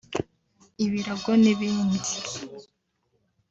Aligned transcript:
ibirago 0.85 1.31
n’ibindi 1.43 2.11